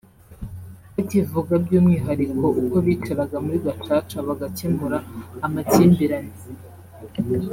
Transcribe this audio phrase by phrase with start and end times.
[0.95, 4.97] bakivuga by’umwihariko uko bicaraga muri Gacaca bagakemura
[5.45, 6.35] amakimbirane